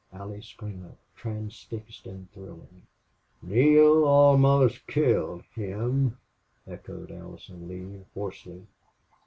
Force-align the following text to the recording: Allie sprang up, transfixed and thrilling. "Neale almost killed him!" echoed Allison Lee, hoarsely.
Allie 0.11 0.41
sprang 0.41 0.83
up, 0.83 0.97
transfixed 1.15 2.07
and 2.07 2.27
thrilling. 2.31 2.87
"Neale 3.43 4.03
almost 4.03 4.87
killed 4.87 5.43
him!" 5.53 6.17
echoed 6.65 7.11
Allison 7.11 7.67
Lee, 7.67 8.03
hoarsely. 8.15 8.65